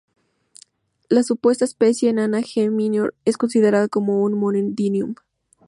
La 1.09 1.21
supuesta 1.21 1.63
especie 1.63 2.09
enana 2.09 2.39
"G. 2.39 2.71
minor" 2.71 3.13
es 3.23 3.37
considerada 3.37 3.87
como 3.87 4.23
un 4.23 4.31
"nomen 4.31 4.73
dubium". 4.73 5.13